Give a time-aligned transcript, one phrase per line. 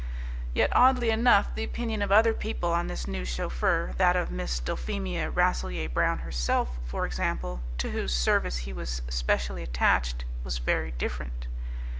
[0.55, 4.59] Yet, oddly enough, the opinion of other people on this new chauffeur, that of Miss
[4.59, 10.89] Dulphemia Rasselyer Brown herself, for example, to whose service he was specially attached, was very
[10.89, 11.45] different.